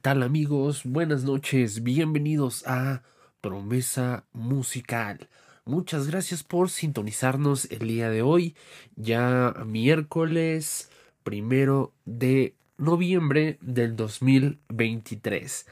[0.00, 0.82] tal amigos?
[0.84, 3.02] Buenas noches, bienvenidos a
[3.42, 5.28] Promesa Musical.
[5.66, 8.56] Muchas gracias por sintonizarnos el día de hoy,
[8.96, 10.90] ya miércoles
[11.22, 15.66] primero de noviembre del 2023.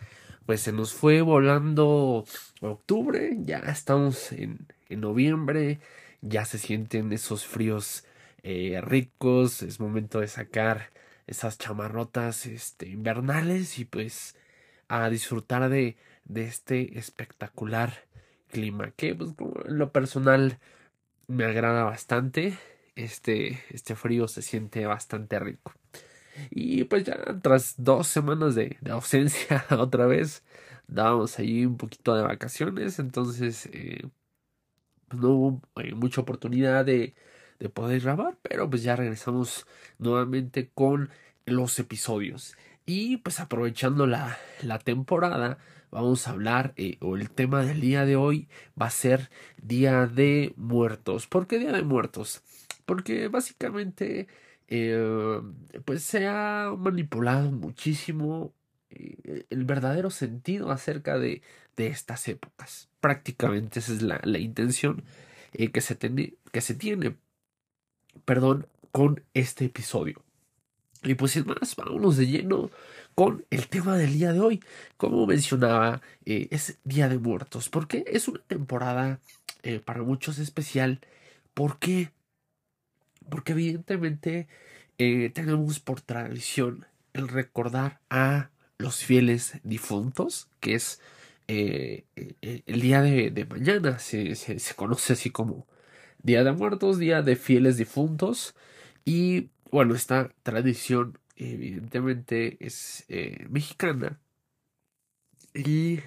[0.44, 2.26] Pues se nos fue volando
[2.60, 5.80] octubre, ya estamos en, noviembre,
[6.20, 8.04] ya se sienten esos fríos
[8.42, 10.90] eh, ricos, es momento de sacar
[11.28, 14.36] esas chamarrotas este, invernales y pues
[14.88, 18.04] a disfrutar de, de este espectacular
[18.50, 19.30] clima que pues,
[19.66, 20.58] en lo personal
[21.26, 22.58] me agrada bastante.
[22.96, 25.72] Este, este frío se siente bastante rico.
[26.50, 30.42] Y pues ya tras dos semanas de, de ausencia otra vez,
[30.88, 34.08] dábamos ahí un poquito de vacaciones, entonces eh,
[35.08, 37.14] pues no hubo eh, mucha oportunidad de,
[37.58, 39.66] de poder grabar, pero pues ya regresamos
[39.98, 41.10] nuevamente con
[41.46, 42.56] los episodios.
[42.86, 45.58] Y pues aprovechando la, la temporada,
[45.90, 48.48] vamos a hablar, eh, o el tema del día de hoy
[48.80, 51.26] va a ser Día de Muertos.
[51.26, 52.42] ¿Por qué Día de Muertos?
[52.86, 54.28] Porque básicamente,
[54.68, 55.40] eh,
[55.84, 58.54] pues se ha manipulado muchísimo
[58.90, 61.42] eh, el verdadero sentido acerca de,
[61.76, 62.88] de, estas épocas.
[63.00, 65.04] Prácticamente esa es la, la intención
[65.52, 65.98] que, se
[66.52, 67.16] que se tiene
[68.24, 70.22] perdón, con este episodio.
[71.02, 72.70] Y pues sin más, vámonos de lleno
[73.14, 74.60] con el tema del día de hoy.
[74.96, 77.68] Como mencionaba, eh, es Día de Muertos.
[77.68, 79.20] porque Es una temporada
[79.62, 81.00] eh, para muchos especial.
[81.54, 82.10] ¿Por qué?
[83.28, 84.48] Porque evidentemente
[84.98, 91.00] eh, tenemos por tradición el recordar a los fieles difuntos, que es
[91.46, 95.66] el día de, mañana, se, se conoce así como
[96.22, 98.54] Día de Muertos, Día de Fieles Difuntos.
[99.04, 104.18] Y bueno, esta tradición evidentemente es eh, mexicana.
[105.54, 106.00] Y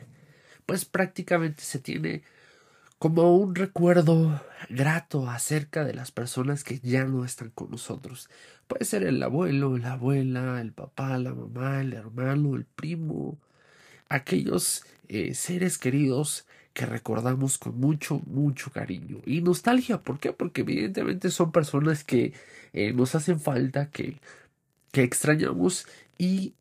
[0.66, 2.23] pues prácticamente se tiene
[3.01, 8.29] como un recuerdo grato acerca de las personas que ya no están con nosotros.
[8.67, 13.39] Puede ser el abuelo, la abuela, el papá, la mamá, el hermano, el primo,
[14.07, 20.01] aquellos eh, seres queridos que recordamos con mucho, mucho cariño y nostalgia.
[20.01, 20.33] ¿Por qué?
[20.33, 22.33] Porque evidentemente son personas que
[22.73, 24.17] eh, nos hacen falta, que,
[24.91, 25.87] que extrañamos
[26.17, 26.53] y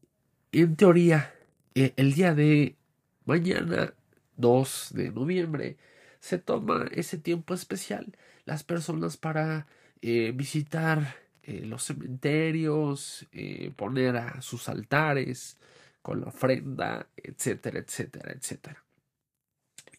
[0.52, 1.32] en teoría
[1.74, 2.76] eh, el día de
[3.24, 3.94] mañana
[4.36, 5.76] 2 de noviembre
[6.20, 8.16] se toma ese tiempo especial
[8.46, 9.66] las personas para
[10.02, 11.16] eh, visitar
[11.46, 13.26] los cementerios,
[13.74, 15.56] poner a sus altares
[16.00, 18.84] con la ofrenda, etcétera, etcétera, etcétera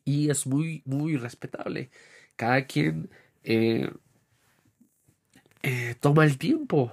[0.06, 1.90] y es muy, muy respetable.
[2.36, 3.10] Cada quien
[3.44, 3.92] eh,
[5.64, 6.92] eh, toma el tiempo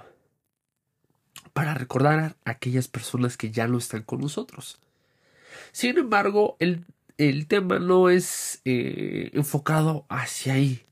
[1.53, 4.79] para recordar a aquellas personas que ya no están con nosotros.
[5.71, 6.85] Sin embargo, el,
[7.17, 10.85] el tema no es eh, enfocado hacia ahí,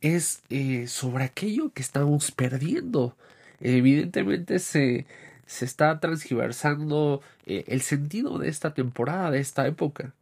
[0.00, 0.42] es
[0.90, 3.16] sobre aquello que estamos perdiendo.
[3.60, 5.06] Evidentemente se,
[5.46, 10.14] se está transgiversando el sentido de esta temporada, de esta época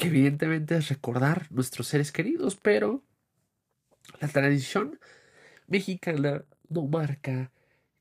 [0.00, 3.04] que evidentemente es recordar nuestros seres queridos, pero
[4.18, 4.98] la tradición
[5.66, 7.52] mexicana no marca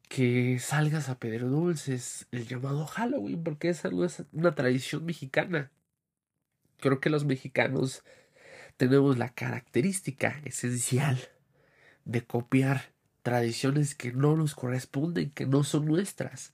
[0.08, 5.74] que salgas a pedir dulces, el llamado Halloween, porque esa no es una tradición mexicana.
[6.80, 8.06] Creo que los mexicanos
[8.78, 11.20] tenemos la característica esencial
[12.06, 12.94] de copiar
[13.24, 16.54] tradiciones que no nos corresponden, que no son nuestras.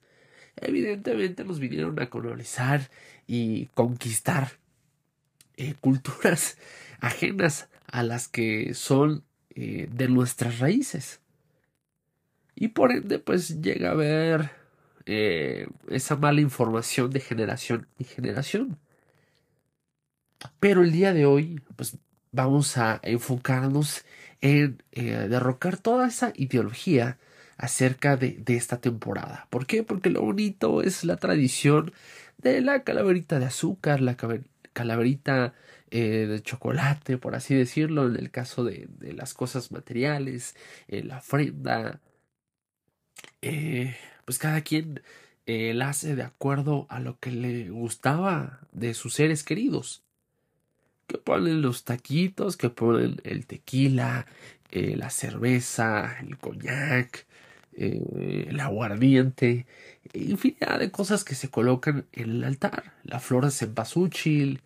[0.56, 2.90] Evidentemente nos vinieron a colonizar
[3.28, 4.65] y conquistar
[5.58, 6.58] eh, culturas
[7.00, 11.22] ajenas a las que son eh, de nuestras raíces.
[12.56, 14.52] Y por ende, pues llega a haber
[15.06, 18.80] eh, esa mala información de generación en generación.
[20.60, 21.98] Pero el día de hoy, pues
[22.32, 24.06] vamos a enfocarnos
[24.42, 27.18] en derrocar toda esa ideología
[27.58, 29.48] acerca de, de, esta temporada.
[29.50, 29.84] ¿Por qué?
[29.84, 31.94] Porque lo bonito es la tradición
[32.38, 34.16] de la calaverita de azúcar, la,
[34.76, 35.56] calaverita
[35.90, 40.56] eh, de chocolate, por así decirlo, en el caso de, las cosas materiales,
[40.90, 42.02] eh, la ofrenda,
[43.42, 43.96] eh,
[44.26, 45.02] pues cada quien
[45.48, 50.04] la hace de acuerdo a lo que le gustaba de sus seres queridos.
[51.08, 54.26] Que ponen los taquitos, que ponen el tequila,
[54.72, 57.28] la cerveza, el coñac,
[57.78, 59.66] el aguardiente,
[60.14, 62.94] infinidad de cosas que se colocan en el altar.
[63.04, 64.62] La flor de cempasúchil,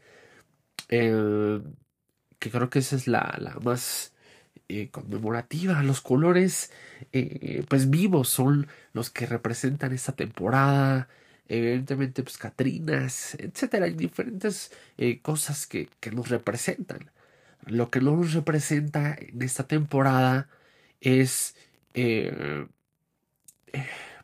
[0.90, 1.62] eh,
[2.40, 4.14] que creo que esa es la, la más
[4.70, 5.84] eh, conmemorativa.
[5.84, 6.72] Los colores,
[7.14, 11.10] eh, pues vivos, son los que representan esta temporada.
[11.48, 17.12] evidentemente pues Catrinas, etcétera, hay diferentes eh, cosas que, que nos representan.
[17.66, 20.50] Lo que no nos representa en esta temporada
[21.02, 21.56] es
[21.94, 22.68] eh,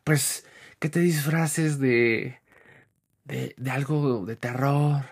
[0.03, 0.45] pues
[0.79, 2.39] que te disfraces de,
[3.25, 5.03] de, algo de terror,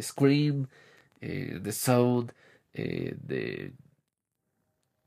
[0.00, 0.68] Scream,
[1.20, 2.32] eh, The Sound,
[2.74, 3.72] eh, de,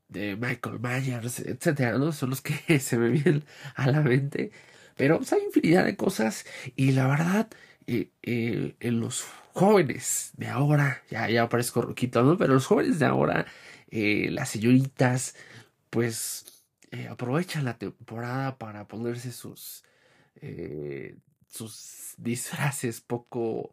[0.08, 2.12] de Michael Myers, etcétera, ¿no?
[2.12, 3.44] Son los que se me vienen
[3.74, 4.50] a la mente.
[4.96, 7.48] Pero pues, hay infinidad de cosas y la verdad,
[7.86, 12.36] eh, en los jóvenes de ahora, ya, ya parezco roquito, ¿no?
[12.36, 13.46] Pero los jóvenes de ahora,
[13.90, 15.36] las señoritas,
[15.90, 16.55] pues
[17.10, 19.84] aprovechan la temporada para ponerse sus,
[21.48, 23.72] sus disfraces poco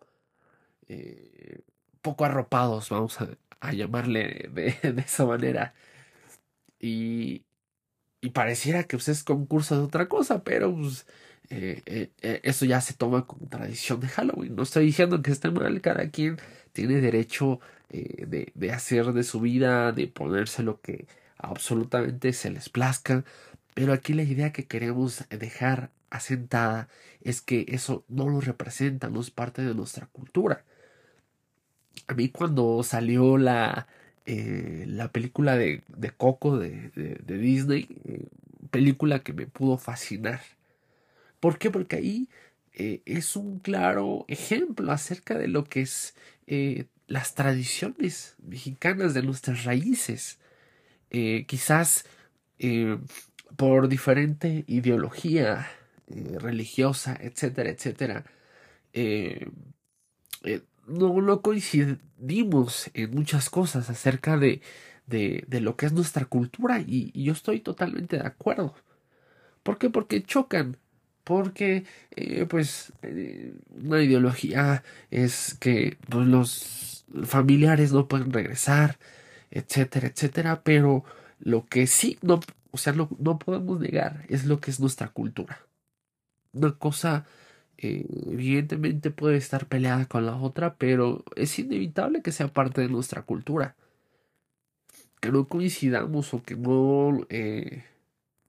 [0.88, 1.62] eh,
[2.01, 5.74] poco arropados, vamos a, llamarle de, esa manera.
[6.80, 7.45] Y,
[8.21, 11.07] y pareciera que pues, es concurso de otra cosa, pero pues,
[11.50, 11.81] eh,
[12.21, 14.56] eh, eso ya se toma como tradición de Halloween.
[14.56, 16.38] No estoy diciendo que esté mal, cada quien
[16.74, 17.59] tiene derecho
[17.89, 21.07] de, de, hacer de su vida, de ponerse lo que
[21.44, 23.24] absolutamente se les plazca,
[23.74, 26.90] pero aquí la idea que queremos dejar asentada
[27.22, 30.63] es que eso no lo representa, no es parte de nuestra cultura.
[32.07, 33.88] A mí cuando salió la,
[34.25, 38.28] eh, la película de, de Coco de, de, Disney, eh,
[38.72, 40.42] película que me pudo fascinar.
[41.40, 41.72] ¿Por qué?
[41.72, 42.30] Porque ahí
[42.74, 46.16] eh, es un claro ejemplo acerca de lo que es
[47.07, 50.40] las tradiciones mexicanas de nuestras raíces.
[51.48, 52.06] Quizás
[53.56, 55.69] por diferente ideología
[56.07, 58.25] religiosa, etcétera, etcétera,
[60.88, 64.62] no, no coincidimos en muchas cosas acerca de,
[65.07, 68.75] de, lo que es nuestra cultura y, yo estoy totalmente de acuerdo.
[69.63, 69.89] ¿Por qué?
[69.89, 70.77] Porque chocan.
[71.24, 79.00] Porque, eh, pues, eh, una ideología es que pues, los familiares no pueden regresar,
[79.54, 80.62] etcétera, etcétera.
[80.64, 81.04] Pero
[81.40, 82.40] lo que sí, no,
[82.72, 85.60] o sea, no podemos negar es lo que es nuestra cultura.
[86.54, 87.26] Una cosa
[87.78, 93.24] evidentemente puede estar peleada con la otra, pero es inevitable que sea parte de nuestra
[93.24, 93.76] cultura.
[95.20, 97.86] Que no coincidamos o que no eh,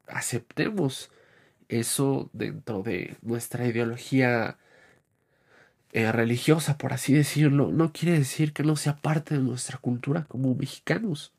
[0.07, 1.11] aceptemos
[1.69, 4.59] eso dentro de nuestra ideología
[5.95, 10.25] eh, religiosa, por así decirlo, no quiere decir que no sea parte de nuestra cultura
[10.25, 11.33] como mexicanos.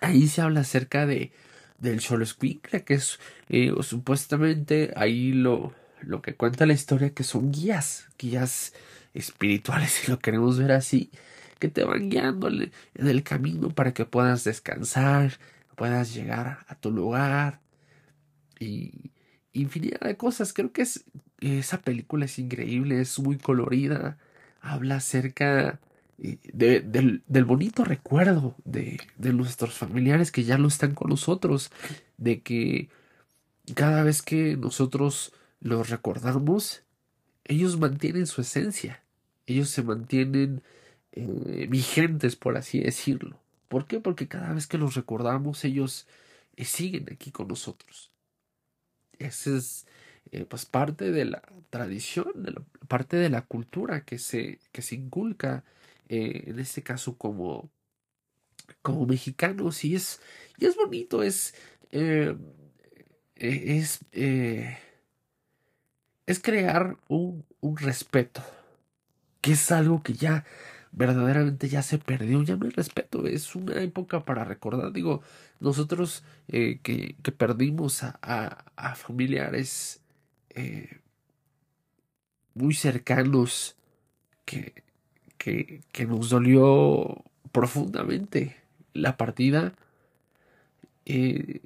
[0.00, 1.32] Ahí se habla acerca de
[1.78, 5.72] del Xoloscuincle, que es eh, supuestamente ahí lo
[6.02, 8.74] lo que cuenta la historia que son guías, guías
[9.14, 11.10] espirituales, si lo queremos ver así,
[11.58, 15.38] que te van guiando en el camino para que puedas descansar,
[15.76, 17.60] puedas llegar a tu lugar
[18.58, 19.12] y
[19.52, 20.52] infinidad de cosas.
[20.52, 21.04] Creo que es,
[21.40, 24.18] esa película es increíble, es muy colorida,
[24.60, 25.80] habla acerca
[26.18, 31.10] eh, de, del, del, bonito recuerdo de, de nuestros familiares que ya no están con
[31.10, 31.70] nosotros,
[32.18, 32.88] de que
[33.74, 36.82] cada vez que nosotros los recordamos,
[37.44, 39.02] ellos mantienen su esencia,
[39.46, 40.62] ellos se mantienen
[41.12, 43.38] eh, vigentes, por así decirlo.
[43.68, 44.00] ¿Por qué?
[44.00, 46.06] Porque cada vez que los recordamos, ellos
[46.56, 48.10] eh, siguen aquí con nosotros.
[49.18, 49.86] Esa es
[50.32, 52.32] eh, pues parte de la tradición,
[52.88, 55.64] parte de la cultura que se, que se inculca,
[56.08, 57.70] en este caso como,
[58.82, 60.20] como mexicanos, y es,
[60.58, 61.54] y es bonito, es,
[63.36, 64.00] es
[66.30, 68.40] es crear un, un respeto,
[69.40, 70.44] que es algo que ya
[70.92, 75.22] verdaderamente ya se perdió, ya no hay respeto, es una época para recordar, digo,
[75.58, 80.02] nosotros eh, que, que, perdimos a, familiares
[80.54, 81.00] eh,
[82.54, 83.76] muy cercanos
[84.44, 84.82] que,
[85.38, 88.56] que, nos dolió profundamente
[88.92, 89.74] la partida,
[91.06, 91.60] eh,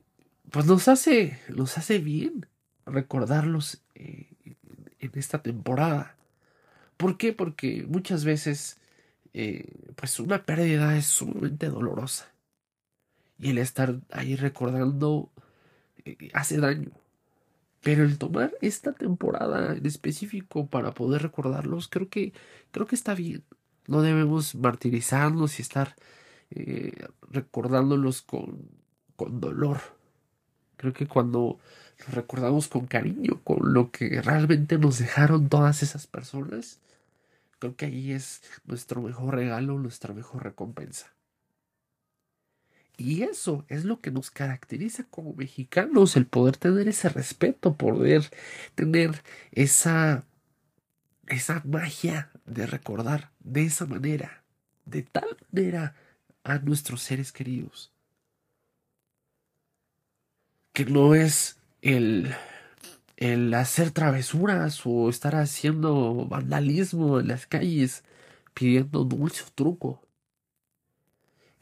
[0.51, 2.47] pues nos hace, nos hace bien
[2.87, 6.17] recordarlos en esta temporada.
[6.97, 7.33] ¿Por qué?
[7.33, 8.79] Porque muchas veces,
[9.33, 12.33] eh, pues una pérdida es sumamente dolorosa.
[13.39, 15.31] Y el estar ahí recordando
[16.05, 16.93] eh, hace daño.
[17.85, 22.33] Pero el tomar esta temporada en específico para poder recordarlos, creo que,
[22.73, 23.45] creo que está bien.
[23.87, 25.95] No debemos martirizarnos y estar
[26.51, 28.71] eh, recordándolos con,
[29.17, 29.81] con dolor.
[30.79, 31.59] Creo que cuando
[32.09, 36.81] recordamos con cariño, con lo que realmente nos dejaron todas esas personas,
[37.59, 41.14] creo que ahí es nuestro mejor regalo, nuestra mejor recompensa.
[42.97, 48.31] Y eso es lo que nos caracteriza como mexicanos, el poder tener ese respeto, poder
[48.77, 49.23] tener
[49.53, 50.25] esa,
[51.27, 54.45] esa magia de recordar de esa manera,
[54.85, 55.97] de tal manera
[56.45, 57.93] a nuestros seres queridos.
[60.73, 62.33] Que no es el,
[63.17, 68.05] el hacer travesuras o estar haciendo vandalismo en las calles
[68.55, 70.05] pidiendo dulce o truco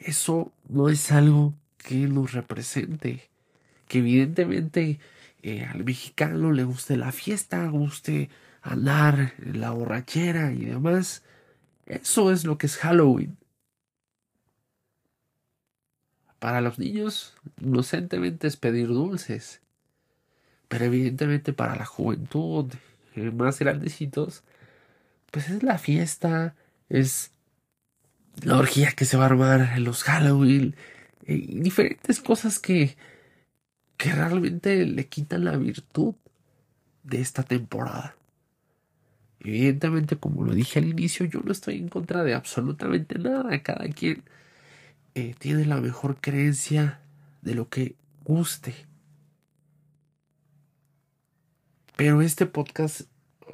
[0.05, 3.29] eso no es algo que nos represente.
[3.89, 5.01] Que evidentemente
[5.43, 8.31] eh, al mexicano le guste la fiesta, guste
[8.63, 11.23] andar la borrachera y demás.
[11.87, 13.37] Eso es lo que es Halloween.
[16.39, 19.61] Para los niños, inocentemente es pedir dulces.
[20.69, 22.73] Pero evidentemente para la juventud,
[23.15, 24.43] eh, más grandecitos,
[25.31, 26.55] pues es la fiesta,
[26.89, 27.32] es
[28.41, 30.75] la orgía que se va a armar en los Halloween
[31.27, 32.97] eh, diferentes cosas que,
[33.97, 36.15] que realmente le quitan la virtud
[37.03, 38.17] de esta temporada.
[39.41, 43.61] Evidentemente, como lo dije al inicio, yo no estoy en contra de absolutamente nada.
[43.63, 44.23] Cada quien
[45.15, 47.01] eh, tiene la mejor creencia
[47.43, 48.75] de lo que guste.
[51.97, 53.03] Pero este podcast,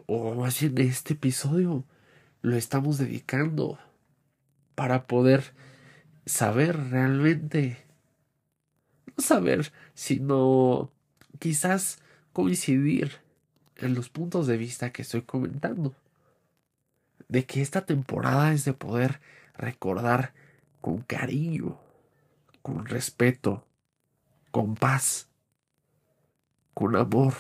[0.07, 1.85] o más bien este episodio,
[2.43, 3.79] lo estamos dedicando
[4.79, 5.55] para poder
[6.25, 7.85] saber realmente,
[9.17, 10.93] no saber, sino
[11.41, 11.99] quizás
[12.33, 13.17] coincidir
[13.75, 15.97] en los puntos de vista que estoy comentando.
[17.27, 19.21] De que esta temporada es de poder
[19.57, 20.33] recordar
[20.81, 21.81] con cariño,
[22.63, 23.67] con respeto,
[24.53, 25.29] con paz,
[26.73, 27.35] con amor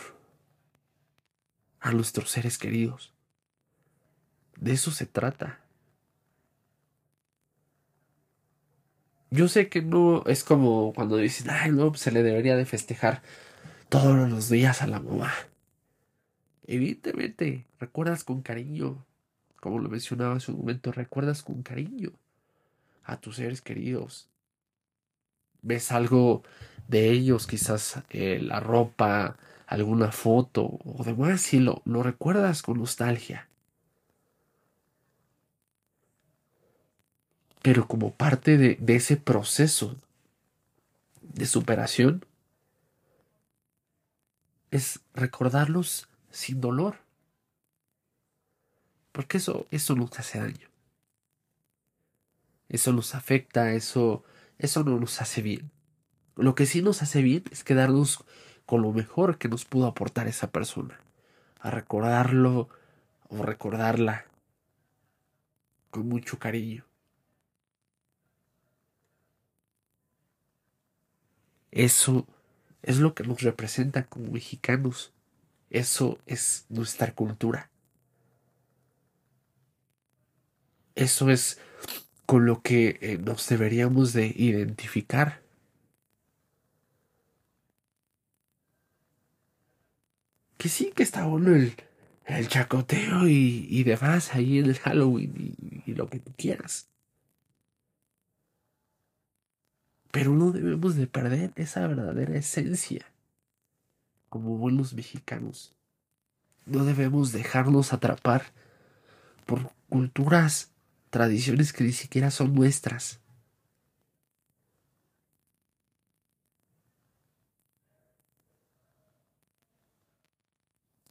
[1.78, 3.14] a nuestros seres queridos.
[4.56, 5.67] De eso se trata.
[9.30, 13.22] Yo sé que no es como cuando dicen, ay, no, se le debería de festejar
[13.88, 15.32] todos los días a la mamá.
[16.66, 19.04] Evidentemente, recuerdas con cariño,
[19.60, 22.12] como lo mencionaba hace un momento, recuerdas con cariño
[23.04, 24.28] a tus seres queridos.
[25.60, 26.42] Ves algo
[26.88, 32.78] de ellos, quizás eh, la ropa, alguna foto o demás, y lo, lo recuerdas con
[32.78, 33.48] nostalgia.
[37.68, 39.94] Pero como parte de, ese proceso
[41.20, 42.24] de superación,
[44.70, 46.96] es recordarlos sin dolor.
[49.12, 50.66] Porque eso, eso nos hace daño.
[52.70, 54.24] Eso nos afecta, eso,
[54.56, 55.70] eso no nos hace bien.
[56.36, 58.24] Lo que sí nos hace bien es quedarnos
[58.64, 60.98] con lo mejor que nos pudo aportar esa persona.
[61.60, 62.70] A recordarlo
[63.28, 64.24] o recordarla
[65.90, 66.87] con mucho cariño.
[71.70, 72.26] Eso
[72.82, 75.12] es lo que nos representa como mexicanos.
[75.70, 77.70] Eso es nuestra cultura.
[80.94, 81.60] Eso es
[82.26, 85.42] con lo que eh, nos deberíamos de identificar.
[90.56, 91.74] Que sí que está bueno el,
[92.26, 95.54] el chacoteo y, demás ahí en el Halloween
[95.86, 96.88] y lo que tú quieras.
[100.10, 103.06] Pero no debemos de perder esa verdadera esencia
[104.28, 105.74] como buenos mexicanos.
[106.66, 108.44] No debemos dejarnos atrapar
[109.46, 110.70] por culturas,
[111.10, 113.20] tradiciones que ni siquiera son nuestras.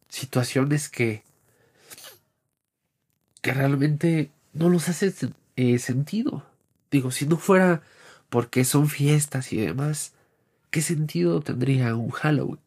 [0.10, 1.24] Situaciones que,
[3.42, 6.46] que realmente no nos hacen eh, sentido.
[6.92, 7.82] Digo, si no fuera
[8.30, 10.14] porque son fiestas y demás,
[10.72, 12.60] ¿qué sentido tendría un Halloween?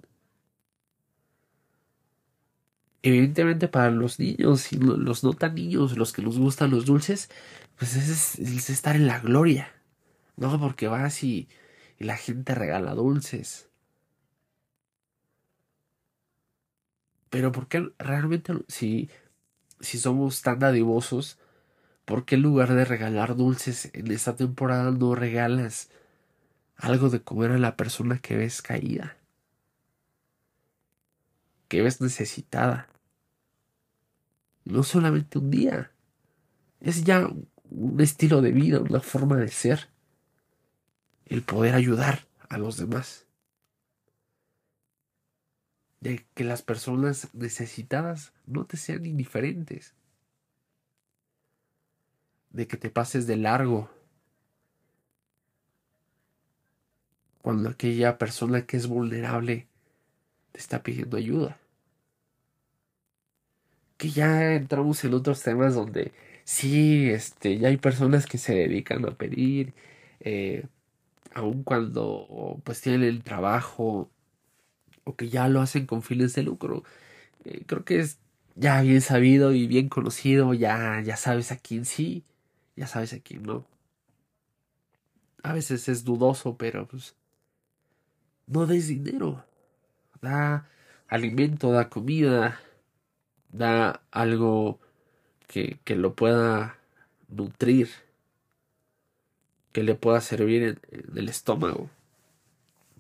[3.03, 7.31] Evidentemente para los niños y los no tan niños, los que nos gustan los dulces,
[7.79, 9.73] pues es, es estar en la gloria.
[10.37, 11.49] No porque vas y,
[11.99, 13.71] y la gente regala dulces.
[17.31, 19.11] Pero porque realmente si,
[19.81, 21.40] si somos tan dadivosos,
[22.11, 25.91] ¿Por qué en lugar de regalar dulces en esta temporada no regalas
[26.75, 29.17] algo de comer a la persona que ves caída?
[31.69, 32.89] Que ves necesitada.
[34.65, 35.93] No solamente un día.
[36.81, 37.29] Es ya
[37.71, 39.89] un estilo de vida, una forma de ser.
[41.27, 43.25] El poder ayudar a los demás.
[46.01, 49.95] De que las personas necesitadas no te sean indiferentes
[52.51, 53.91] de que te pases de largo
[57.43, 59.67] cuando aquella persona que es vulnerable
[60.53, 61.59] te está pidiendo ayuda.
[63.97, 66.13] Que ya entramos en otros temas donde
[66.45, 69.75] sí, este, ya hay personas que se dedican a pedir,
[70.21, 70.67] eh,
[71.35, 74.11] aun cuando pues tienen el trabajo
[75.05, 76.85] o que ya lo hacen con fines de lucro.
[77.45, 78.19] Eh, creo que es
[78.57, 82.25] ya bien sabido y bien conocido, ya, ya sabes a quién sí,
[82.81, 83.67] ya sabes a quién no.
[85.43, 87.15] A veces es dudoso, pero pues
[88.47, 89.45] no des dinero.
[90.23, 90.67] Da
[91.07, 92.59] alimento, da comida,
[93.53, 94.81] da algo
[95.47, 96.79] que, que lo pueda
[97.29, 97.91] nutrir,
[99.73, 101.91] que le pueda servir en, el estómago.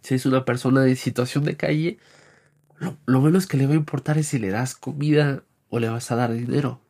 [0.02, 1.98] Si es una persona en situación de calle,
[2.78, 5.88] lo, lo menos que le va a importar es si le das comida o le
[5.88, 6.82] vas a dar dinero.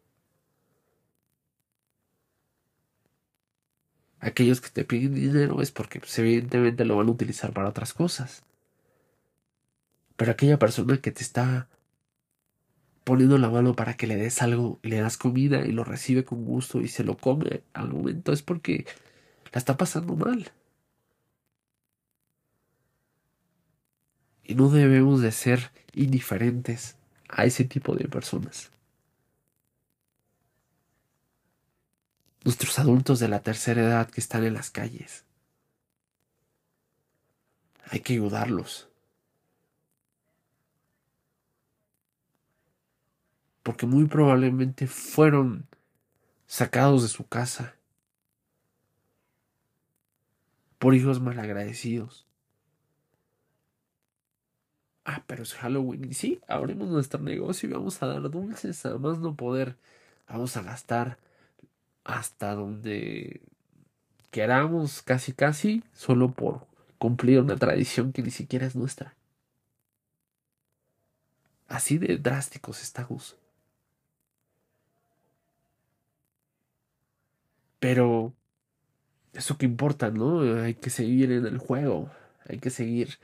[4.20, 7.94] Aquellos que te piden dinero es porque pues, evidentemente lo van a utilizar para otras
[7.94, 8.42] cosas.
[10.16, 11.68] Pero aquella persona que te está
[13.04, 16.44] poniendo la mano para que le des algo le das comida y lo recibe con
[16.44, 18.86] gusto y se lo come al momento es porque
[19.52, 20.52] la está pasando mal.
[24.44, 26.96] Y no debemos de ser indiferentes
[27.28, 28.70] a ese tipo de personas.
[32.44, 35.24] Nuestros adultos de la tercera edad que están en las calles.
[37.90, 38.88] Hay que ayudarlos.
[43.62, 45.66] Porque muy probablemente fueron
[46.46, 47.74] sacados de su casa
[50.78, 52.26] por hijos malagradecidos.
[55.04, 56.06] Ah, pero es Halloween.
[56.10, 59.76] Y sí, abrimos nuestro negocio y vamos a dar dulces, además no poder.
[60.26, 61.18] Vamos a gastar
[62.04, 63.40] hasta donde
[64.30, 66.66] queramos, casi casi, solo por
[66.98, 69.14] cumplir una tradición que ni siquiera es nuestra.
[71.68, 73.36] Así de drásticos estamos.
[77.78, 78.34] Pero
[79.32, 80.42] eso que importa, ¿no?
[80.62, 82.10] Hay que seguir en el juego,
[82.46, 83.18] hay que seguir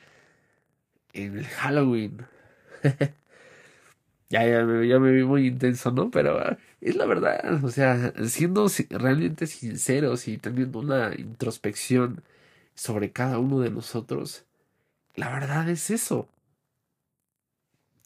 [1.12, 2.26] en el Halloween.
[4.30, 6.10] ya, ya, me, ya me vi muy intenso, ¿no?
[6.10, 12.22] Pero ah, es la verdad, o sea, siendo realmente sinceros y teniendo una introspección
[12.74, 14.44] sobre cada uno de nosotros,
[15.14, 16.28] la verdad es eso.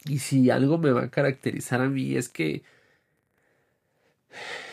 [0.05, 2.63] Y si algo me va a caracterizar a mí es que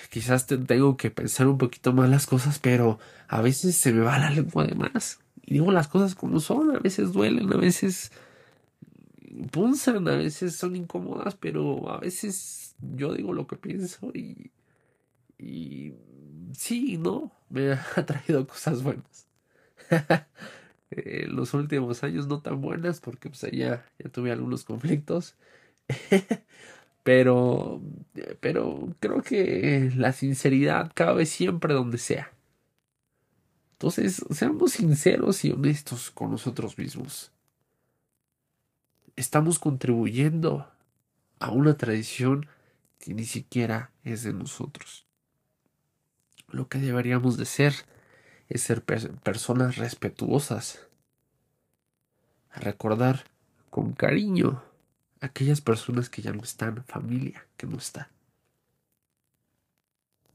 [0.10, 4.20] quizás tengo que pensar un poquito más las cosas, pero a veces se me va
[4.20, 5.20] la lengua de más.
[5.46, 8.12] Y digo las cosas como son, a veces duelen, a veces
[9.52, 14.52] punzan, a veces son incómodas, pero a veces yo digo lo que pienso y,
[15.38, 15.94] y
[16.54, 17.32] sí, ¿no?
[17.50, 19.28] Me ha traído cosas buenas.
[20.92, 25.36] en los últimos años no tan buenas porque pues ya, ya tuve algunos conflictos.
[27.04, 27.82] pero,
[28.40, 32.34] pero creo que la sinceridad cabe siempre donde sea.
[33.74, 37.32] Entonces, seamos sinceros y honestos con nosotros mismos
[39.18, 40.68] estamos contribuyendo
[41.40, 42.48] a una tradición
[43.00, 45.06] que ni siquiera es de nosotros.
[46.48, 47.74] Lo que deberíamos de ser
[48.50, 50.88] es ser personas respetuosas,
[52.54, 53.26] recordar
[53.70, 54.64] con cariño
[55.22, 58.10] a aquellas personas que ya no están, familia que no está.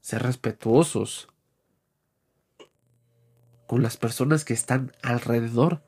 [0.01, 1.29] Ser respetuosos
[3.65, 5.81] con las personas que están alrededor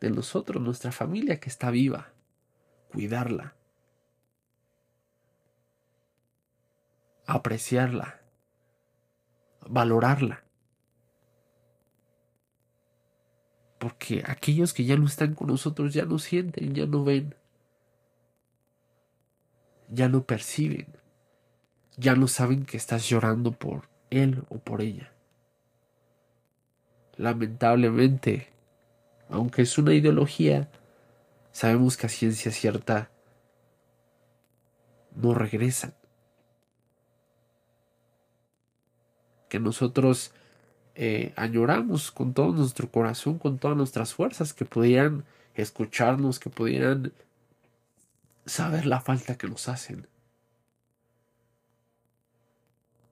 [0.00, 2.12] de nosotros, nuestra familia que está viva
[2.92, 3.56] cuidarla,
[7.32, 8.20] apreciarla,
[9.66, 10.44] valorarla.
[13.78, 17.34] Porque aquellos que ya no están con nosotros ya no sienten, ya no ven,
[19.88, 20.86] ya no perciben,
[21.96, 25.10] ya no saben que estás llorando por él o por ella.
[27.16, 28.48] Lamentablemente,
[29.30, 30.70] aunque es una ideología,
[31.50, 33.10] sabemos que a ciencia cierta
[35.14, 35.94] no regresan.
[39.52, 40.32] Que nosotros
[40.94, 47.12] eh, añoramos con todo nuestro corazón, con todas nuestras fuerzas, que pudieran escucharnos, que pudieran
[48.46, 50.06] saber la falta que nos hacen.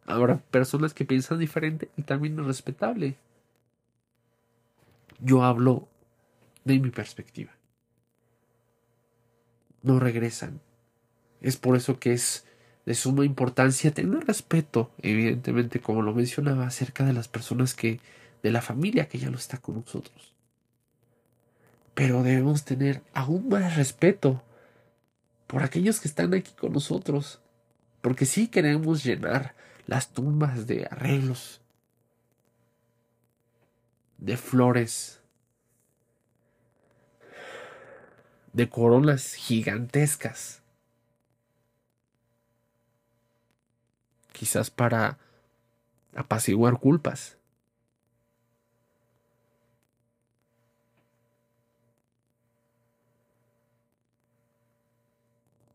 [0.07, 3.19] Habrá personas que piensan diferente y también es respetable.
[5.21, 5.89] Yo hablo
[6.65, 7.53] de mi perspectiva
[9.83, 10.61] no regresan.
[11.41, 12.45] Es por eso que es
[12.87, 18.01] de suma importancia tener respeto, evidentemente, como lo mencionaba, acerca de las personas que,
[18.43, 20.35] de la familia que ya no está con nosotros.
[21.95, 24.43] Pero debemos tener aún más respeto
[25.47, 27.41] por aquellos que están aquí con nosotros.
[28.01, 29.55] Porque sí queremos llenar
[29.87, 31.61] las tumbas de arreglos,
[34.19, 35.21] de flores,
[38.53, 40.63] de coronas gigantescas.
[44.41, 45.19] Quizás para
[46.17, 47.37] apaciguar culpas.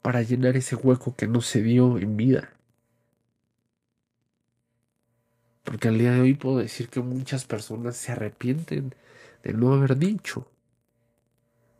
[0.01, 2.53] Para llenar ese hueco que no se dio en vida.
[5.63, 8.95] Porque al día de hoy puedo decir que muchas personas se arrepienten
[9.43, 10.49] de no haber dicho,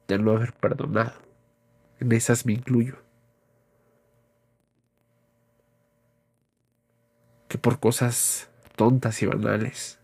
[0.08, 1.20] de no haber perdonado.
[2.00, 3.05] En esas me incluyo.
[7.56, 9.98] Que por cosas tontas y banales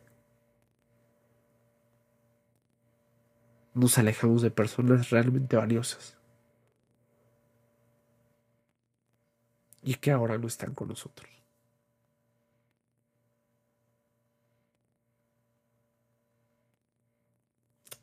[3.73, 6.15] nos alejamos de personas realmente valiosas.
[9.83, 11.29] Y que ahora no están con nosotros.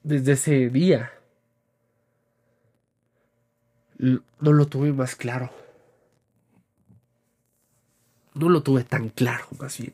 [0.02, 1.10] desde ese día
[3.96, 5.67] no lo tuve más claro.
[8.38, 9.92] No lo tuve tan claro, más bien.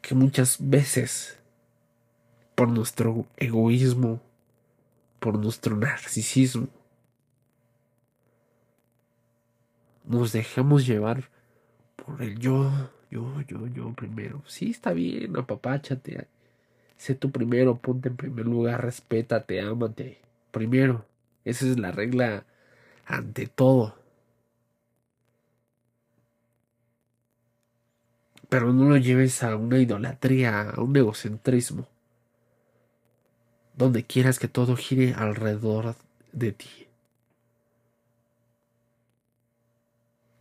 [0.00, 1.38] Que muchas veces,
[2.54, 4.20] por nuestro egoísmo,
[5.18, 6.68] por nuestro narcisismo,
[10.04, 11.30] nos dejamos llevar
[11.96, 12.70] por el yo,
[13.10, 14.42] yo, yo, yo primero.
[14.46, 16.28] Sí, está bien, apapáchate.
[16.98, 20.20] Sé tú primero, ponte en primer lugar, respétate, ámate.
[20.52, 21.09] Primero.
[21.44, 22.44] Esa es la regla
[23.06, 23.94] ante todo.
[28.48, 31.86] Pero no lo lleves a una idolatría, a un egocentrismo.
[33.74, 35.96] Donde quieras que todo gire alrededor
[36.32, 36.88] de ti.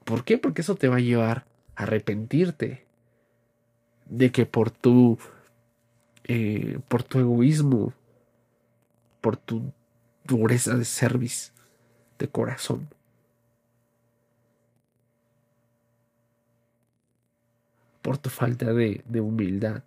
[0.04, 0.38] ¿Por qué?
[0.38, 2.86] Porque eso te va a llevar arrepentirte
[4.10, 5.18] de que por tu
[6.26, 7.94] eh, por tu egoísmo
[9.22, 9.72] por tu
[10.30, 11.52] dureza de service
[12.20, 12.88] de corazón.
[18.02, 19.84] Por tu falta de, de humildad.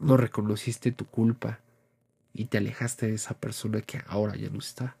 [0.00, 1.60] No reconociste tu culpa
[2.32, 4.96] y te alejaste de esa persona que ahora ya no está.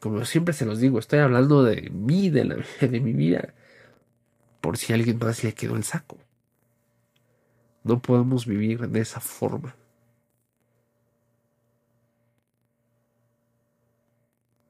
[0.00, 3.54] Como siempre se los digo, estoy hablando de mí, de, la, de mi vida,
[4.62, 6.16] por si alguien más le quedó el saco.
[7.82, 9.74] No podemos vivir de esa forma.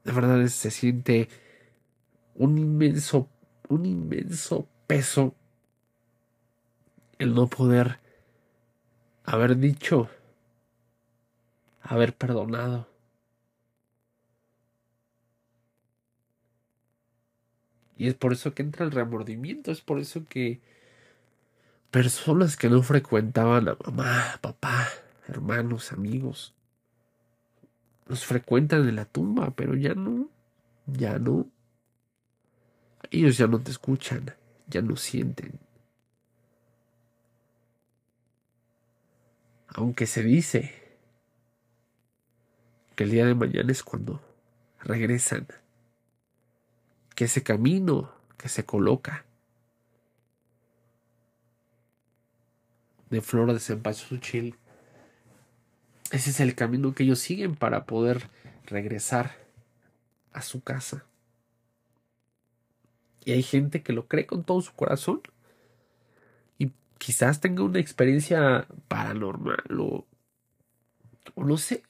[0.03, 1.29] De verdad se siente
[2.35, 3.29] un inmenso,
[3.69, 5.37] un inmenso peso
[7.19, 8.01] el no poder
[9.25, 10.09] haber dicho,
[11.83, 12.92] haber perdonado.
[18.03, 20.61] Y es por eso que entra el remordimiento, es por eso que
[21.93, 24.89] personas que no frecuentaban a mamá, papá,
[25.29, 26.53] hermanos, amigos,
[28.09, 30.29] los frecuentan en la tumba, pero ya no,
[30.87, 31.47] ya no.
[33.13, 34.35] Ellos ya no te escuchan,
[34.67, 35.61] ya no sienten,
[39.69, 40.75] Aunque se dice
[42.97, 44.21] que el día de mañana es cuando
[44.81, 45.47] regresan,
[47.15, 49.25] que ese camino que se coloca
[53.11, 54.57] de Flora de Cempasúchil,
[56.11, 58.29] ese es el camino que ellos siguen para poder
[58.67, 59.37] regresar
[60.33, 61.05] a su casa.
[63.25, 65.23] Y hay gente que lo cree con todo su corazón
[67.03, 70.07] quizás tenga una experiencia paranormal o,
[71.35, 71.83] o no sé.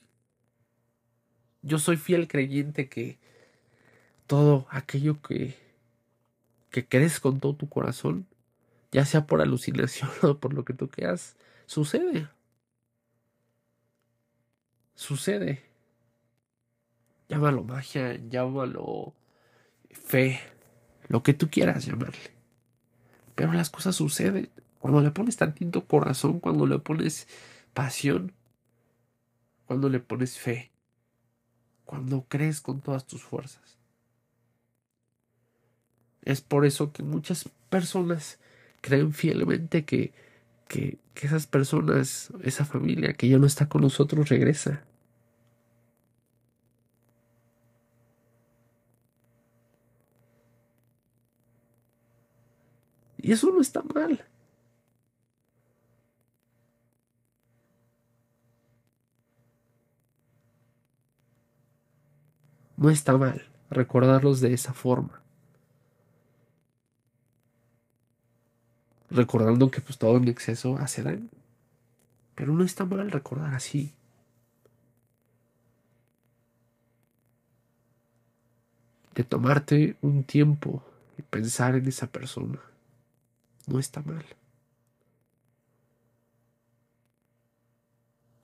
[1.61, 3.19] Yo soy fiel creyente que
[4.27, 5.57] todo aquello que,
[6.71, 8.27] que crees con todo tu corazón,
[8.91, 12.29] ya sea por alucinación o por lo que tú quieras, sucede.
[14.95, 15.63] Sucede.
[17.29, 19.15] Llámalo magia, llámalo
[19.91, 20.41] fe,
[21.09, 22.31] lo que tú quieras llamarle.
[23.35, 24.51] Pero las cosas suceden.
[24.79, 27.29] Cuando le pones tantito corazón, cuando le pones
[27.73, 28.33] pasión,
[29.67, 30.71] cuando le pones fe,
[31.85, 33.79] cuando crees con todas tus fuerzas.
[36.23, 38.39] Es por eso que muchas personas
[38.81, 40.13] creen fielmente que,
[40.69, 44.85] que, esas personas, esa familia que ya no está con nosotros regresa.
[53.19, 54.25] Y eso no está mal.
[62.77, 65.22] No está mal recordarlos de esa forma.
[69.13, 71.29] Recordando que pues todo en exceso hace daño.
[72.35, 73.93] Pero no está mal recordar así.
[79.15, 80.83] De tomarte un tiempo
[81.19, 82.59] y pensar en esa persona.
[83.67, 84.25] No está mal.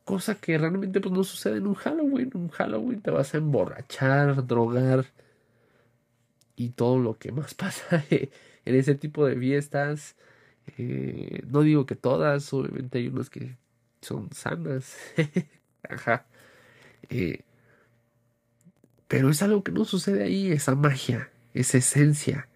[0.05, 2.31] Cosa que realmente pues, no sucede en un Halloween.
[2.35, 5.07] En un Halloween te vas a emborrachar, drogar
[6.57, 8.29] y todo lo que más pasa en
[8.65, 10.15] ese tipo de fiestas.
[10.77, 13.57] Eh, no digo que todas, obviamente hay unas que
[14.01, 14.97] son sanas.
[15.89, 16.27] Ajá.
[17.11, 17.43] Eh,
[19.09, 22.49] pero es algo que no sucede ahí, esa magia, esa esencia,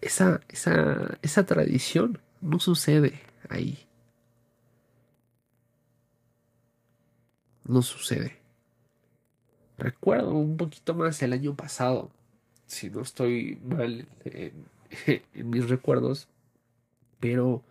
[0.00, 3.86] esa, esa, esa tradición no sucede ahí.
[7.70, 8.36] no sucede.
[9.78, 12.10] Recuerdo un poquito más el año pasado,
[12.66, 14.66] si no estoy mal en,
[15.50, 16.28] mis recuerdos,
[17.20, 17.62] pero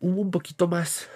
[0.00, 1.08] hubo un poquito más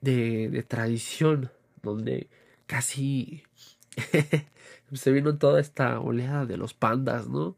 [0.00, 1.50] de, tradición,
[1.82, 2.28] donde
[2.66, 3.42] casi
[4.92, 7.56] se vino toda esta oleada de los pandas, ¿no?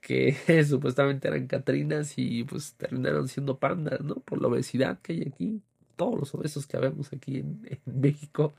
[0.00, 0.36] Que
[0.68, 4.16] supuestamente eran catrinas y pues terminaron siendo pandas, ¿no?
[4.16, 5.62] Por la obesidad que hay aquí
[5.96, 8.54] todos los obesos que habemos aquí en, México,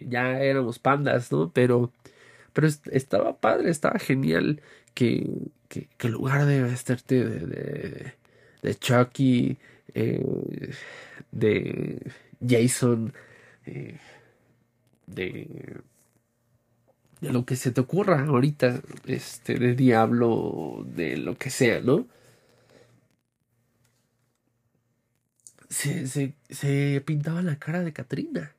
[0.00, 1.52] ya éramos pandas, ¿no?
[1.52, 1.92] Pero,
[2.52, 4.62] pero estaba padre, estaba genial
[4.94, 5.28] que,
[5.68, 8.14] que, en lugar de vesterte de, de,
[8.62, 9.58] de Chucky,
[9.94, 10.72] eh,
[11.32, 12.12] de
[12.46, 13.12] Jason,
[13.66, 13.98] eh,
[15.06, 15.80] de,
[17.20, 22.06] de lo que se te ocurra ahorita, este, de diablo, de lo que sea, ¿no?
[25.68, 28.54] se, se, se pintaba la cara de Katrina.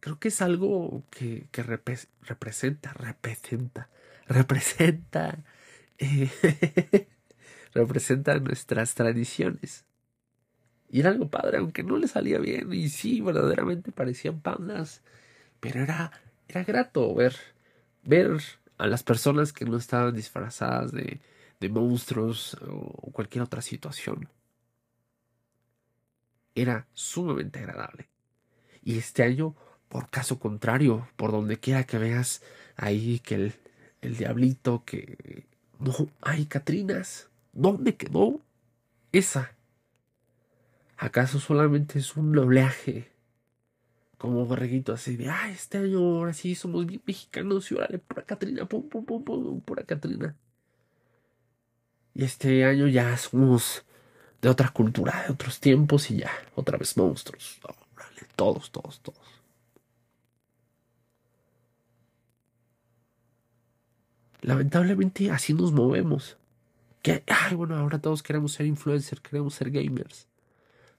[0.00, 3.88] Creo que es algo que, que representa, representa,
[4.28, 5.38] representa,
[5.98, 6.30] eh,
[7.74, 9.84] representa nuestras tradiciones.
[10.88, 12.72] Y era algo padre, aunque no le salía bien.
[12.72, 15.02] Y sí, verdaderamente parecían pandas.
[15.60, 16.12] Pero era,
[16.48, 17.34] era grato ver,
[18.04, 18.38] ver
[18.78, 21.20] a las personas que no estaban disfrazadas de,
[21.60, 24.28] de monstruos o cualquier otra situación
[26.54, 28.08] era sumamente agradable.
[28.82, 29.54] Y este año,
[29.88, 32.42] por caso contrario, por donde quiera que veas
[32.76, 33.54] ahí que el,
[34.02, 35.46] el diablito, que
[35.78, 38.40] no hay Catrinas, ¿dónde quedó
[39.12, 39.52] esa?
[40.96, 43.14] ¿Acaso solamente es un oleaje
[44.18, 48.22] como borreguito así de, ah, este año ahora sí somos bien mexicanos y órale, pura
[48.22, 50.34] Catrina, pum, pum, pum, pum, pura Catrina.
[52.14, 53.84] Y este año ya somos
[54.40, 57.60] de otra cultura, de otros tiempos y ya, otra vez monstruos.
[58.36, 59.20] todos, todos, todos.
[64.40, 66.36] Lamentablemente así nos movemos.
[67.04, 70.26] Que, ay, bueno, ahora todos queremos ser influencers, queremos ser gamers.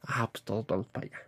[0.03, 1.19] Ah, pues todos vamos para allá.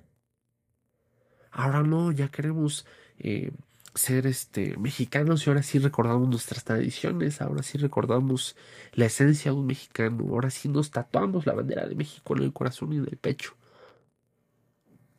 [1.50, 2.86] Ahora no, ya queremos
[3.18, 3.52] eh,
[3.96, 8.56] ser este, mexicanos y ahora sí recordamos nuestras tradiciones, ahora sí recordamos
[8.94, 12.54] la esencia de un mexicano, ahora sí nos tatuamos la bandera de México en el
[12.54, 13.56] corazón y en el pecho.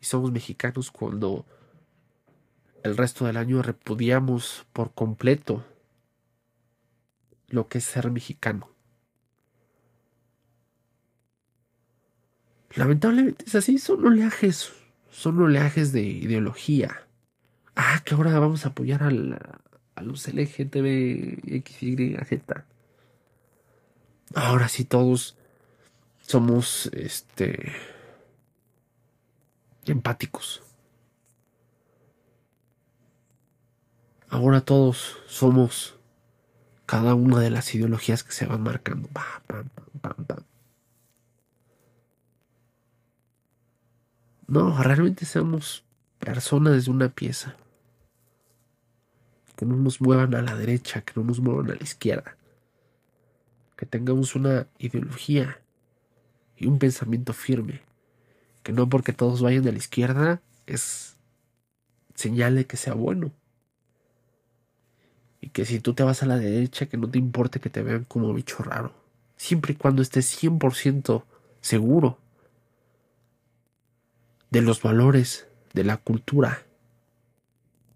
[0.00, 1.44] Y somos mexicanos cuando
[2.84, 5.64] el resto del año repudiamos por completo
[7.48, 8.77] lo que es ser mexicano.
[12.74, 14.72] Lamentablemente es así, son oleajes,
[15.10, 17.08] son oleajes de ideología
[17.78, 21.64] ah, que ahora vamos a apoyar a los LGTB,
[22.24, 22.64] Z.
[24.34, 25.36] Ahora sí todos
[26.20, 27.72] somos este
[29.86, 30.62] empáticos.
[34.28, 35.94] Ahora todos somos
[36.84, 39.08] cada una de las ideologías que se van marcando.
[44.48, 45.84] No, realmente somos
[46.18, 47.54] personas de una pieza
[49.54, 52.34] que no nos muevan a la derecha, que no nos muevan a la izquierda,
[53.76, 55.60] que tengamos una ideología
[56.56, 57.82] y un pensamiento firme,
[58.62, 61.16] que no porque todos vayan a la izquierda es
[62.14, 63.32] señal de que sea bueno.
[65.42, 67.82] Y que si tú te vas a la derecha, que no te importe que te
[67.82, 68.94] vean como bicho raro.
[69.36, 71.24] Siempre y cuando estés 100%
[71.60, 72.18] seguro
[74.50, 76.66] de los valores, de la cultura,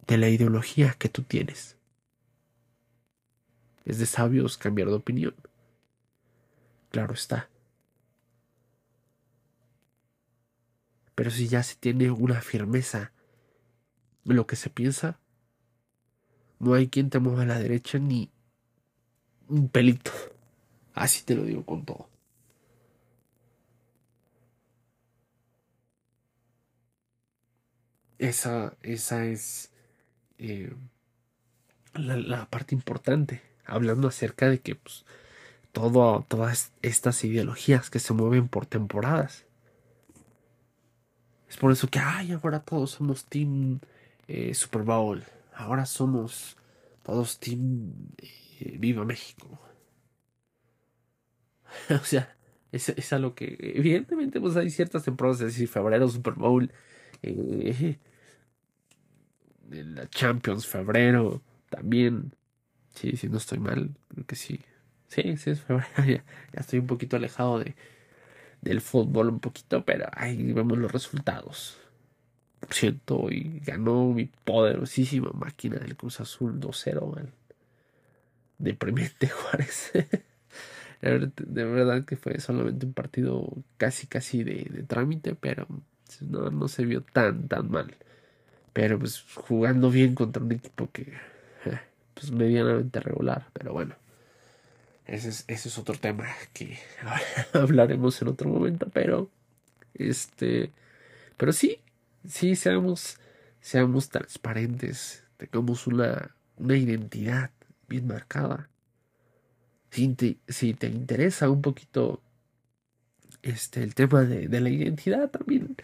[0.06, 1.76] de la ideología que tú tienes.
[3.84, 5.34] Es de sabios cambiar de opinión.
[6.90, 7.48] Claro está.
[11.14, 13.12] Pero si ya se tiene una firmeza
[14.24, 15.18] en lo que se piensa,
[16.58, 18.30] no hay quien te mueva a la derecha ni
[19.48, 20.12] un pelito.
[20.94, 22.11] Así te lo digo con todo.
[28.22, 29.72] Esa, esa es
[30.38, 30.72] eh,
[31.92, 35.04] la, parte importante, hablando acerca de que pues,
[35.72, 39.44] todo, todas estas ideologías que se mueven por temporadas.
[41.50, 43.80] Es por eso que, ay, ahora todos somos Team
[44.28, 46.56] eh, Super Bowl, ahora somos
[47.02, 49.58] todos Team eh, Viva México.
[51.90, 52.36] o sea,
[52.70, 56.72] es, es lo que, evidentemente, pues hay ciertas temporadas, es decir, febrero, Super Bowl,
[59.72, 62.34] la Champions, febrero, también.
[62.94, 64.60] Sí, sí, no estoy mal, creo que sí.
[65.08, 65.90] Sí, sí, es febrero.
[66.06, 66.24] Ya,
[66.60, 67.74] estoy un poquito alejado de,
[68.62, 71.78] del fútbol, un poquito, pero ahí vemos los resultados.
[72.70, 77.28] Siento y ganó mi poderosísima máquina del Cruz Azul 2-0.
[78.58, 79.92] Deprimente Juárez.
[81.02, 85.66] de verdad que fue solamente un partido casi, casi de, de trámite, pero
[86.20, 87.96] no, no se vio tan, tan mal.
[88.72, 91.02] Pero pues jugando bien contra un equipo que
[91.64, 91.80] eh,
[92.14, 93.46] pues medianamente regular.
[93.52, 93.96] Pero bueno.
[95.06, 96.78] Ese es, ese es otro tema que
[97.52, 98.88] hablaremos en otro momento.
[98.92, 99.30] Pero.
[99.94, 100.72] Este.
[101.36, 101.80] Pero sí.
[102.26, 103.18] Sí, seamos.
[103.60, 105.24] Seamos transparentes.
[105.36, 107.50] Tengamos una, una identidad
[107.88, 108.68] bien marcada.
[109.90, 112.22] Si te, si te interesa un poquito
[113.42, 115.76] este, el tema de, de la identidad también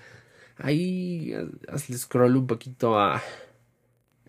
[0.59, 1.33] Ahí
[1.69, 3.23] hazle scroll un poquito a,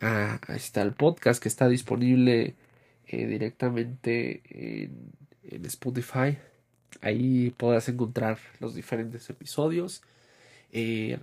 [0.02, 2.56] a, está el podcast que está disponible
[3.08, 6.38] eh, directamente en, Spotify.
[7.02, 10.04] Ahí podrás encontrar los diferentes episodios.
[10.72, 11.20] Eh,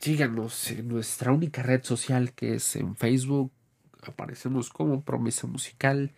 [0.00, 3.52] síganos en nuestra única red social que es en Facebook.
[4.02, 6.10] Aparecemos como Promesa Musical.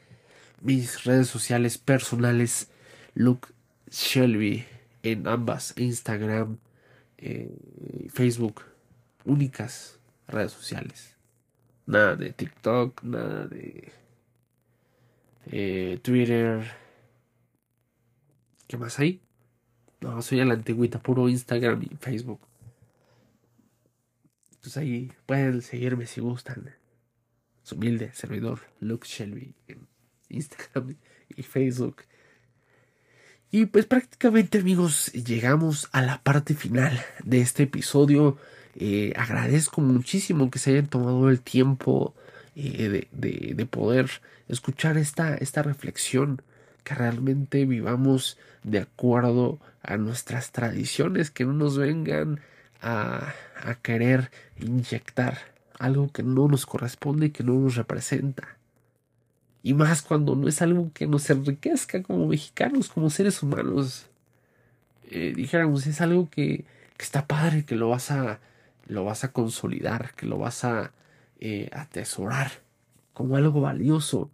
[0.63, 2.71] Mis redes sociales personales,
[3.15, 3.51] Luke
[3.91, 4.65] Shelby
[5.03, 6.59] en ambas, Instagram,
[7.19, 8.63] eh, Facebook,
[9.25, 9.99] únicas
[10.29, 11.17] redes sociales.
[11.87, 13.93] Nada de TikTok, nada de
[15.47, 16.65] eh, Twitter.
[18.67, 19.21] ¿Qué más hay?
[20.01, 22.41] No, soy a la antigüita, puro Instagram y Facebook.
[24.51, 26.75] Entonces ahí pueden seguirme si gustan.
[27.63, 29.87] Su humilde servidor Luke Shelby en
[30.29, 30.97] Instagram
[31.29, 32.03] y Facebook.
[33.57, 38.37] Y pues prácticamente amigos llegamos a la parte final de este episodio.
[38.75, 42.15] Eh, agradezco muchísimo que se hayan tomado el tiempo
[42.55, 44.11] eh, de, de, poder
[44.49, 46.43] escuchar esta, esta reflexión,
[46.85, 52.41] que realmente vivamos de acuerdo a nuestras tradiciones, que no nos vengan
[52.83, 53.33] a,
[53.65, 55.39] a querer inyectar
[55.79, 58.56] algo que no nos corresponde y que no nos representa.
[59.67, 64.07] Y más cuando no es algo que nos enriquezca como mexicanos, como seres humanos.
[65.11, 66.65] Eh, dijéramos, es algo que,
[66.97, 68.39] que, está padre, que lo vas a,
[68.87, 70.93] lo vas a consolidar, que lo vas a
[71.41, 72.53] eh, atesorar
[73.13, 74.31] como algo valioso,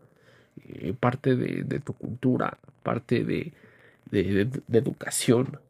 [0.69, 3.55] eh, parte de, de, tu cultura, parte de,
[4.11, 5.61] de, de educación.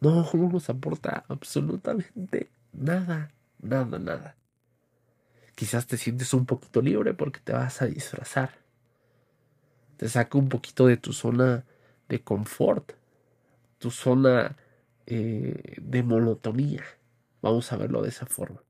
[0.00, 4.36] No, no nos aporta absolutamente nada, nada, nada.
[5.56, 8.61] Quizás te sientes un poquito libre porque te vas a disfrazar
[10.02, 11.64] te saca un poquito de tu zona
[12.08, 12.94] de confort,
[13.78, 14.56] tu zona
[15.06, 16.82] eh, de monotonía.
[17.40, 18.64] Vamos a verlo de esa forma.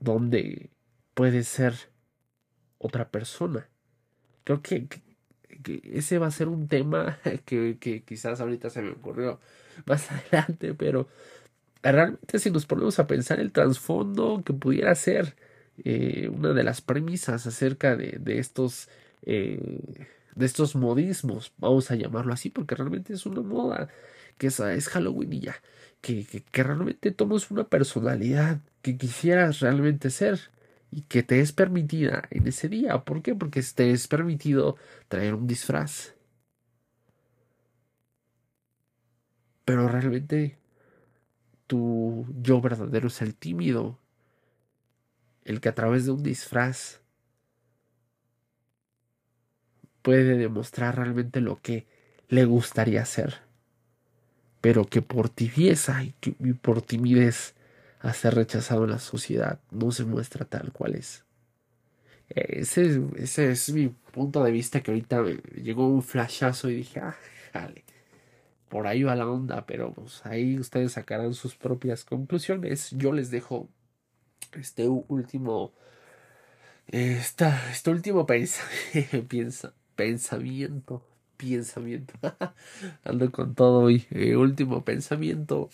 [0.00, 0.70] Donde
[1.12, 1.74] puedes ser
[2.78, 3.68] otra persona.
[4.44, 4.88] Creo que,
[5.92, 9.40] ese va a ser un tema que, quizás ahorita se me ocurrió
[9.84, 11.06] más adelante, pero
[11.82, 15.36] realmente si nos ponemos a pensar el trasfondo que pudiera ser
[15.84, 18.88] eh, una de las premisas acerca de, de estos
[19.22, 23.88] de estos modismos, vamos a llamarlo así, porque realmente es una moda,
[24.38, 25.56] que es, es Halloween y ya,
[26.00, 30.40] que, que, realmente tomas una personalidad que quisieras realmente ser
[30.90, 33.04] y que te es permitida en ese día.
[33.04, 33.34] ¿Por qué?
[33.34, 34.76] Porque te es permitido
[35.08, 36.14] traer un disfraz.
[39.64, 40.58] Pero realmente
[41.66, 43.98] tu yo verdadero es el tímido,
[45.44, 47.00] el que a través de un disfraz
[50.06, 51.84] puede demostrar realmente lo que
[52.28, 53.40] le gustaría hacer,
[54.60, 56.12] pero que por tibieza y,
[56.52, 57.56] por timidez
[57.98, 61.24] a ser rechazado en la sociedad no se muestra tal cual es.
[62.28, 65.24] Ese, ese es mi punto de vista que ahorita
[65.56, 67.16] llegó un flashazo y dije, ah,
[67.52, 67.82] jale.
[68.68, 72.92] por ahí va la onda, pero pues ahí ustedes sacarán sus propias conclusiones.
[72.92, 73.68] Yo les dejo
[74.52, 75.72] este último,
[76.86, 81.02] esta, este último pensamiento, pensamiento,
[81.36, 82.14] pensamiento,
[83.04, 85.70] ando con todo hoy, eh, último pensamiento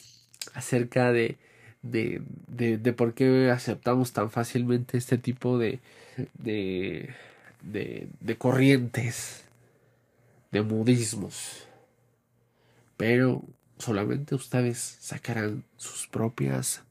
[0.54, 1.36] acerca de,
[1.82, 5.80] de, de, por qué aceptamos tan fácilmente este tipo de,
[6.38, 7.10] de,
[7.62, 9.44] de, de corrientes,
[10.50, 11.66] de modismos.
[12.96, 13.42] Pero
[13.78, 16.82] solamente ustedes sacarán sus propias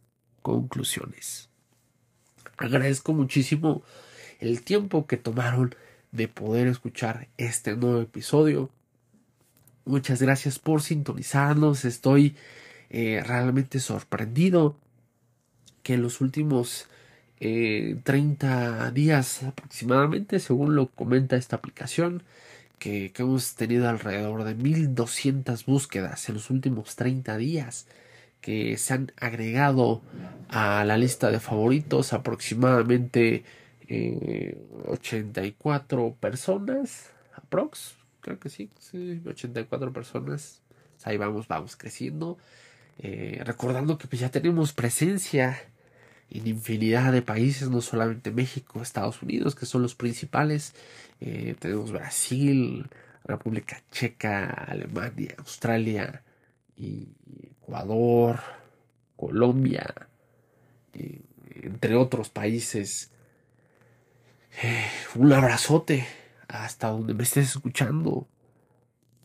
[0.41, 1.49] conclusiones.
[2.57, 3.83] Agradezco muchísimo
[4.39, 5.75] el tiempo que tomaron
[6.11, 8.69] de poder escuchar este nuevo episodio.
[9.85, 11.85] Muchas gracias por sintonizarnos.
[11.85, 12.35] Estoy
[12.89, 14.75] eh, realmente sorprendido
[15.83, 16.87] que en los últimos
[17.39, 22.23] eh, 30 días aproximadamente, según lo comenta esta aplicación,
[22.77, 27.87] que, que, hemos tenido alrededor de 1200 búsquedas en los últimos 30 días
[28.41, 30.01] que se han agregado
[30.49, 33.43] a la lista de favoritos aproximadamente
[33.91, 40.61] eh, 84 personas aprox creo que sí, sí 84 personas
[41.03, 42.37] ahí vamos vamos creciendo
[42.99, 45.57] eh, recordando que pues ya tenemos presencia
[46.29, 50.73] en infinidad de países, no solamente México, Estados Unidos, que son los principales.
[51.19, 52.87] Eh, tenemos Brasil,
[53.25, 56.23] República Checa, Alemania, Australia,
[56.81, 57.09] y
[57.61, 58.39] Ecuador,
[59.15, 60.07] Colombia,
[60.93, 61.21] eh,
[61.61, 63.11] entre otros países.
[64.63, 66.07] Eh, un abrazote
[66.47, 68.27] hasta donde me estés escuchando.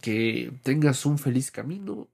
[0.01, 2.09] Que tengas un feliz camino.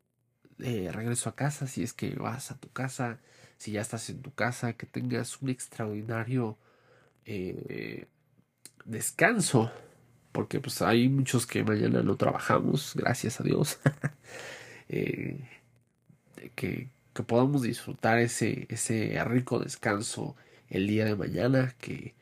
[0.58, 3.18] de regreso a casa si es que vas a tu casa
[3.62, 6.58] si ya estás en tu casa, que tengas un extraordinario
[7.24, 8.08] eh,
[8.84, 9.70] descanso,
[10.32, 13.78] porque pues hay muchos que mañana no trabajamos, gracias a Dios,
[14.88, 15.48] eh,
[16.56, 20.34] que, que, podamos disfrutar ese, ese rico descanso
[20.68, 22.16] el día de mañana, que,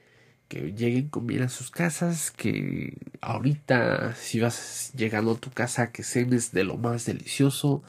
[0.51, 5.93] que lleguen con bien a sus casas, que ahorita si vas llegando a tu casa
[5.93, 7.85] que cenes de lo más delicioso,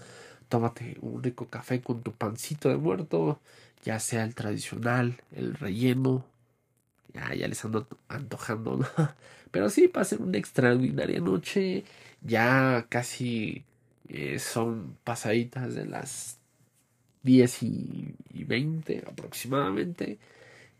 [0.47, 3.39] tómate un rico café con tu pancito de muerto,
[3.83, 6.23] ya sea el tradicional, el relleno.
[7.13, 8.79] Ya, ya les ando antojando.
[9.51, 11.83] Pero sí, pasen una extraordinaria noche.
[12.21, 13.65] Ya casi
[14.09, 16.37] eh, son pasaditas de las
[17.23, 20.19] 10 y, y 20 aproximadamente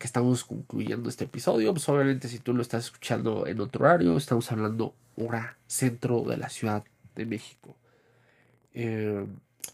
[0.02, 1.74] que estamos concluyendo este episodio.
[1.74, 6.38] Pues obviamente si tú lo estás escuchando en otro horario, estamos hablando hora centro de
[6.38, 6.84] la Ciudad
[7.16, 7.76] de México.
[8.74, 9.28] Eh,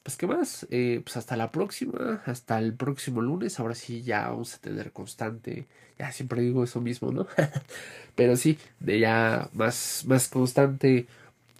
[0.03, 4.28] pues qué más, eh, pues hasta la próxima, hasta el próximo lunes, ahora sí ya
[4.28, 5.65] vamos a tener constante,
[5.97, 7.25] ya siempre digo eso mismo, ¿no?
[8.15, 11.07] Pero sí, de ya más, más constante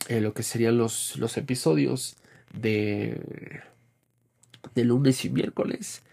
[0.10, 2.18] eh, lo que serían los, los episodios
[2.54, 3.62] de,
[4.76, 6.04] de lunes y miércoles,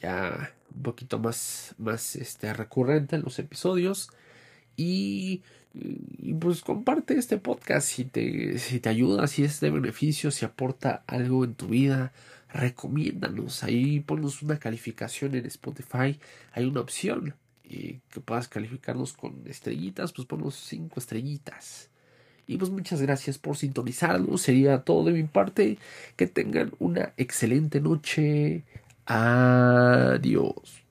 [0.00, 4.10] ya un poquito más, más este, recurrente en los episodios
[4.76, 5.42] y
[6.40, 11.02] pues comparte este podcast si te, si te ayuda, si es de beneficio, si aporta
[11.06, 12.12] algo en tu vida,
[12.52, 13.64] recomiéndanos.
[13.64, 16.18] Ahí ponnos una calificación en Spotify.
[16.52, 21.90] Hay una opción y que puedas calificarnos con estrellitas, pues ponnos cinco estrellitas.
[22.46, 24.42] Y pues muchas gracias por sintonizarnos.
[24.42, 25.78] Sería todo de mi parte.
[26.14, 28.64] Que tengan una excelente noche.
[29.06, 30.83] Adiós.